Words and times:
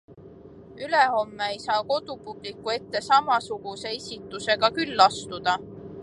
Ülehomme 0.85 1.49
ei 1.53 1.59
saa 1.65 1.81
kodupubliku 1.91 2.71
ette 2.75 3.01
samasuguse 3.09 3.91
esitusega 3.99 4.71
küll 4.79 5.05
astuda. 5.09 5.55